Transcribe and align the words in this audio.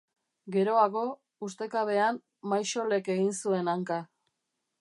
Geroago, 0.53 1.03
ustekabean, 1.49 2.19
Maixolek 2.55 3.13
egin 3.17 3.33
zuen 3.43 3.73
hanka. 3.75 4.03